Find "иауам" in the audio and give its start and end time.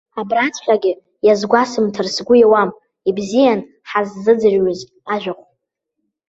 2.37-2.69